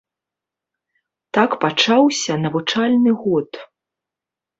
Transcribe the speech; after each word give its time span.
Так 1.37 1.51
пачаўся 1.63 2.37
навучальны 2.45 3.11
год. 3.27 3.49